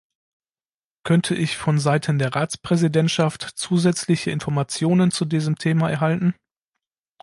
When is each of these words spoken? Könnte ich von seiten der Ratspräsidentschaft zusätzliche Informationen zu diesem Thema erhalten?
Könnte 1.03 1.35
ich 1.35 1.57
von 1.57 1.77
seiten 1.77 2.17
der 2.17 2.35
Ratspräsidentschaft 2.35 3.43
zusätzliche 3.43 4.31
Informationen 4.31 5.11
zu 5.11 5.25
diesem 5.25 5.57
Thema 5.59 5.91
erhalten? 5.91 6.33